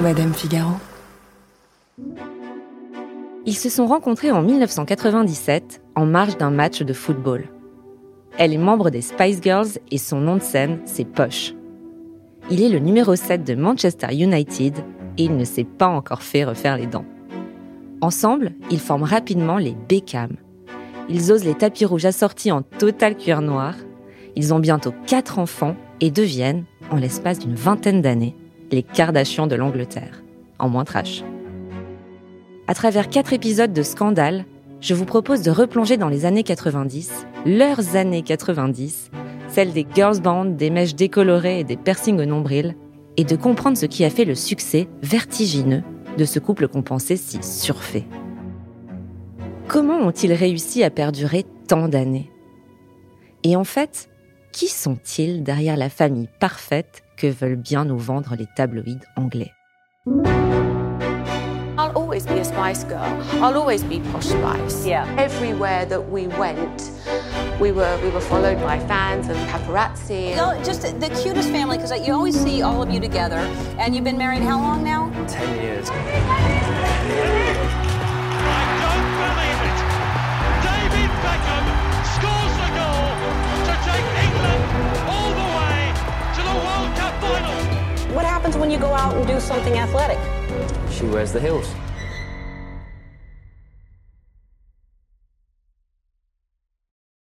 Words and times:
Madame 0.00 0.32
Figaro. 0.32 0.72
Ils 3.44 3.56
se 3.56 3.68
sont 3.68 3.86
rencontrés 3.86 4.30
en 4.30 4.40
1997 4.40 5.82
en 5.94 6.06
marge 6.06 6.38
d'un 6.38 6.50
match 6.50 6.80
de 6.80 6.92
football. 6.94 7.44
Elle 8.38 8.54
est 8.54 8.58
membre 8.58 8.88
des 8.88 9.02
Spice 9.02 9.40
Girls 9.42 9.68
et 9.90 9.98
son 9.98 10.20
nom 10.20 10.36
de 10.36 10.42
scène, 10.42 10.80
c'est 10.86 11.04
Posh. 11.04 11.54
Il 12.50 12.62
est 12.62 12.70
le 12.70 12.78
numéro 12.78 13.14
7 13.14 13.44
de 13.44 13.54
Manchester 13.54 14.06
United 14.12 14.78
et 15.18 15.24
il 15.24 15.36
ne 15.36 15.44
s'est 15.44 15.64
pas 15.64 15.88
encore 15.88 16.22
fait 16.22 16.44
refaire 16.44 16.78
les 16.78 16.86
dents. 16.86 17.04
Ensemble, 18.00 18.52
ils 18.70 18.80
forment 18.80 19.02
rapidement 19.02 19.58
les 19.58 19.76
Beckham. 19.86 20.36
Ils 21.10 21.30
osent 21.30 21.44
les 21.44 21.54
tapis 21.54 21.84
rouges 21.84 22.06
assortis 22.06 22.52
en 22.52 22.62
total 22.62 23.18
cuir 23.18 23.42
noir. 23.42 23.74
Ils 24.34 24.54
ont 24.54 24.60
bientôt 24.60 24.94
quatre 25.06 25.38
enfants 25.38 25.76
et 26.00 26.10
deviennent, 26.10 26.64
en 26.90 26.96
l'espace 26.96 27.38
d'une 27.38 27.54
vingtaine 27.54 28.00
d'années, 28.00 28.34
les 28.72 28.82
Kardashians 28.82 29.46
de 29.46 29.56
l'Angleterre, 29.56 30.22
en 30.58 30.68
moins 30.68 30.84
trash. 30.84 31.22
À 32.66 32.74
travers 32.74 33.08
quatre 33.08 33.32
épisodes 33.32 33.72
de 33.72 33.82
Scandale, 33.82 34.44
je 34.80 34.94
vous 34.94 35.04
propose 35.04 35.42
de 35.42 35.50
replonger 35.50 35.96
dans 35.96 36.08
les 36.08 36.24
années 36.24 36.42
90, 36.42 37.26
leurs 37.46 37.96
années 37.96 38.22
90, 38.22 39.10
celles 39.48 39.72
des 39.72 39.86
girls 39.94 40.20
band, 40.20 40.44
des 40.44 40.70
mèches 40.70 40.94
décolorées 40.94 41.60
et 41.60 41.64
des 41.64 41.76
piercings 41.76 42.20
au 42.20 42.24
nombril, 42.24 42.76
et 43.16 43.24
de 43.24 43.36
comprendre 43.36 43.76
ce 43.76 43.86
qui 43.86 44.04
a 44.04 44.10
fait 44.10 44.24
le 44.24 44.34
succès 44.34 44.88
vertigineux 45.02 45.82
de 46.16 46.24
ce 46.24 46.38
couple 46.38 46.68
qu'on 46.68 46.82
pensait 46.82 47.16
si 47.16 47.42
surfait. 47.42 48.04
Comment 49.68 49.98
ont-ils 49.98 50.32
réussi 50.32 50.82
à 50.82 50.90
perdurer 50.90 51.44
tant 51.66 51.88
d'années? 51.88 52.30
Et 53.42 53.56
en 53.56 53.64
fait, 53.64 54.09
qui 54.52 54.68
sont-ils 54.68 55.42
derrière 55.42 55.76
la 55.76 55.88
famille 55.88 56.28
parfaite 56.38 57.02
que 57.16 57.26
veulent 57.26 57.56
bien 57.56 57.84
nous 57.84 57.98
vendre 57.98 58.34
les 58.36 58.46
tabloïds 58.56 59.04
anglais? 59.16 59.52
I'll 61.80 61.96
always 61.96 62.26
be 62.26 62.38
a 62.38 62.44
Spice 62.44 62.84
Girl. 62.84 63.22
I'll 63.42 63.56
always 63.56 63.82
be 63.82 64.00
Posh 64.12 64.26
Spice. 64.26 64.86
Yeah. 64.86 65.06
Everywhere 65.16 65.86
that 65.86 66.10
we 66.10 66.26
went, 66.26 66.90
we 67.58 67.72
were 67.72 67.98
we 68.02 68.10
were 68.10 68.20
followed 68.20 68.60
by 68.60 68.78
fans 68.80 69.28
and 69.28 69.38
paparazzi. 69.48 70.36
No, 70.36 70.60
just 70.62 70.82
the 70.82 71.08
cutest 71.22 71.48
family 71.50 71.78
because 71.78 71.92
you 72.06 72.12
always 72.12 72.38
see 72.38 72.60
all 72.60 72.82
of 72.82 72.90
you 72.90 73.00
together. 73.00 73.38
And 73.78 73.94
you've 73.94 74.04
been 74.04 74.18
married 74.18 74.42
how 74.42 74.60
long 74.60 74.84
now? 74.84 75.10
Happens 88.50 88.60
when 88.60 88.70
you 88.70 88.78
go 88.78 88.92
out 88.92 89.14
and 89.14 89.26
do 89.28 89.38
something 89.38 89.74
athletic? 89.74 90.18
She 90.90 91.06
wears 91.06 91.32
the 91.32 91.40
heels. 91.40 91.72